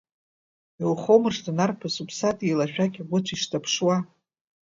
Иухоумыршҭын, 0.81 1.57
арԥыс, 1.65 1.95
уԥсадгьыл 2.01 2.59
ашәақь 2.65 2.97
агәыцә 3.01 3.31
ишҭаԥшуа. 3.33 3.97